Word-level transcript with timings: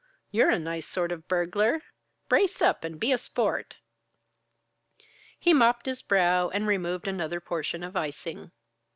You're 0.31 0.49
a 0.49 0.57
nice 0.57 0.87
sort 0.87 1.11
of 1.11 1.19
a 1.19 1.21
burglar! 1.21 1.83
Brace 2.27 2.59
up 2.59 2.83
and 2.83 2.99
be 2.99 3.11
a 3.11 3.19
sport!" 3.19 3.75
He 5.39 5.53
mopped 5.53 5.85
his 5.85 6.01
brow 6.01 6.49
and 6.49 6.65
removed 6.65 7.07
another 7.07 7.39
portion 7.39 7.83
of 7.83 7.95
icing. 7.95 8.49